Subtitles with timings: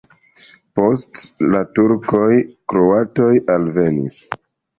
[0.77, 1.19] Post
[1.55, 2.31] la turkoj
[2.75, 4.19] kroatoj alvenis.